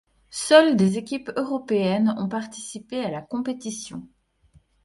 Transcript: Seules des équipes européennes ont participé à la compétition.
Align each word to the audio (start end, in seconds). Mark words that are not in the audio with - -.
Seules 0.31 0.75
des 0.77 0.97
équipes 0.97 1.31
européennes 1.35 2.15
ont 2.17 2.27
participé 2.27 3.05
à 3.05 3.11
la 3.11 3.21
compétition. 3.21 4.09